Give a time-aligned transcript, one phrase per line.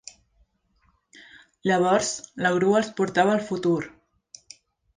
[1.71, 2.09] Llavors,
[2.47, 3.79] la grua els portava al futur.